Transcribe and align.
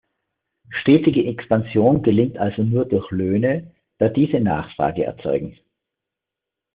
Stetige 0.71 1.27
Expansion 1.27 2.01
gelingt 2.01 2.39
also 2.39 2.63
nur 2.63 2.85
durch 2.85 3.11
Löhne, 3.11 3.71
da 3.99 4.09
diese 4.09 4.39
Nachfrage 4.39 5.03
erzeugen. 5.03 5.55